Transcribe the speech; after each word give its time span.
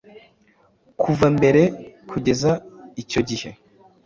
Kuva 1.01 1.27
mbere 1.37 1.61
kugeza 2.09 2.51
icyo 3.01 3.21
gihe, 3.29 3.49